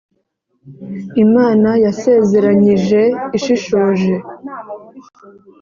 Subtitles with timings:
[1.23, 3.01] Imana yasezeranyije
[3.37, 4.13] ishishoje!".